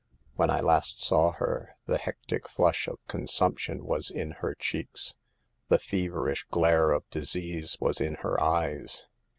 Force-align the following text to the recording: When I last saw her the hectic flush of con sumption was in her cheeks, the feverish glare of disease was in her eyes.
When 0.35 0.49
I 0.49 0.61
last 0.61 1.03
saw 1.03 1.31
her 1.33 1.75
the 1.85 1.99
hectic 1.99 2.49
flush 2.49 2.87
of 2.87 2.97
con 3.07 3.27
sumption 3.27 3.81
was 3.83 4.09
in 4.09 4.31
her 4.41 4.55
cheeks, 4.55 5.13
the 5.69 5.77
feverish 5.77 6.43
glare 6.49 6.89
of 6.89 7.07
disease 7.11 7.77
was 7.79 8.01
in 8.01 8.15
her 8.21 8.41
eyes. 8.41 9.07